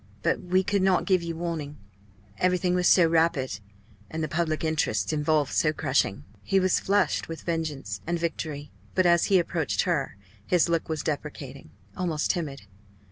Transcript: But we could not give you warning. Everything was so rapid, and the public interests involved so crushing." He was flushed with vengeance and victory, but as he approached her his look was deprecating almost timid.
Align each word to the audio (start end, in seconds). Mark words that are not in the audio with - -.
But 0.23 0.41
we 0.41 0.63
could 0.63 0.81
not 0.81 1.05
give 1.05 1.21
you 1.21 1.35
warning. 1.35 1.77
Everything 2.39 2.73
was 2.73 2.87
so 2.87 3.07
rapid, 3.07 3.59
and 4.09 4.23
the 4.23 4.27
public 4.27 4.63
interests 4.63 5.13
involved 5.13 5.53
so 5.53 5.71
crushing." 5.71 6.23
He 6.41 6.59
was 6.59 6.79
flushed 6.79 7.29
with 7.29 7.41
vengeance 7.43 8.01
and 8.07 8.17
victory, 8.17 8.71
but 8.95 9.05
as 9.05 9.25
he 9.25 9.37
approached 9.37 9.83
her 9.83 10.17
his 10.43 10.67
look 10.67 10.89
was 10.89 11.03
deprecating 11.03 11.69
almost 11.95 12.31
timid. 12.31 12.63